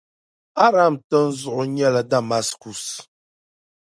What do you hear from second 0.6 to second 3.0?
Aram tinzuɣu nyɛla Damaskus.